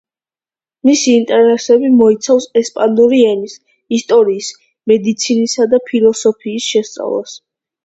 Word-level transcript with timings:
მისი 0.87 1.11
ინტერესები 1.17 1.91
მოიცავს 1.97 2.47
ესპანური 2.61 3.21
ენის, 3.35 3.55
ისტორიის, 3.99 4.51
მედიცინისა 4.95 5.71
და 5.77 5.83
ფილოსოფიის 5.93 6.73
შესწავლას. 6.75 7.41